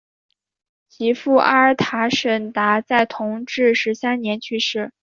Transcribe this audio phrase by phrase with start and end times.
[0.87, 4.91] 其父阿尔塔什达在同治十三年去世。